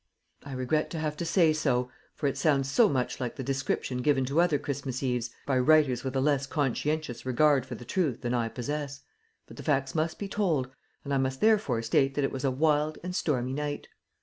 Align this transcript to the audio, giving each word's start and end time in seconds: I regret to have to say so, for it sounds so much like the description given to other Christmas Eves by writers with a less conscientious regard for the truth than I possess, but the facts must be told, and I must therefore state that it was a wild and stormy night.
I 0.43 0.53
regret 0.53 0.89
to 0.89 0.97
have 0.97 1.15
to 1.17 1.25
say 1.25 1.53
so, 1.53 1.91
for 2.15 2.25
it 2.25 2.35
sounds 2.35 2.71
so 2.71 2.89
much 2.89 3.19
like 3.19 3.35
the 3.35 3.43
description 3.43 4.01
given 4.01 4.25
to 4.25 4.41
other 4.41 4.57
Christmas 4.57 5.03
Eves 5.03 5.29
by 5.45 5.59
writers 5.59 6.03
with 6.03 6.15
a 6.15 6.19
less 6.19 6.47
conscientious 6.47 7.23
regard 7.23 7.67
for 7.67 7.75
the 7.75 7.85
truth 7.85 8.21
than 8.21 8.33
I 8.33 8.47
possess, 8.49 9.01
but 9.45 9.57
the 9.57 9.63
facts 9.63 9.93
must 9.93 10.17
be 10.17 10.27
told, 10.27 10.71
and 11.03 11.13
I 11.13 11.19
must 11.19 11.39
therefore 11.39 11.83
state 11.83 12.15
that 12.15 12.23
it 12.23 12.31
was 12.31 12.43
a 12.43 12.49
wild 12.49 12.97
and 13.03 13.15
stormy 13.15 13.53
night. 13.53 13.89